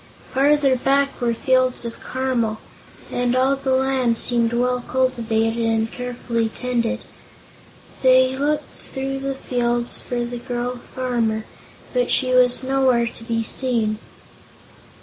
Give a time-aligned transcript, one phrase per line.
[0.33, 2.57] Farther back were fields of caramels,
[3.11, 7.01] and all the land seemed well cultivated and carefully tended.
[8.01, 11.45] They looked through the fields for the girl farmer,
[11.93, 13.99] but she was nowhere to be seen.